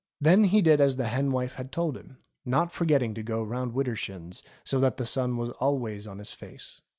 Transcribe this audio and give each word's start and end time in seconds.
Then 0.19 0.45
he 0.45 0.63
did 0.63 0.81
as 0.81 0.95
the 0.95 1.09
hen 1.09 1.29
wife 1.31 1.53
had 1.53 1.71
told 1.71 1.95
him, 1.95 2.17
not 2.43 2.71
forgetting 2.71 3.13
to 3.13 3.21
go 3.21 3.43
round 3.43 3.73
widershins, 3.75 4.41
so 4.63 4.79
that 4.79 4.97
the 4.97 5.05
sun 5.05 5.37
was 5.37 5.51
always 5.59 6.07
on 6.07 6.17
his 6.17 6.31
face. 6.31 6.81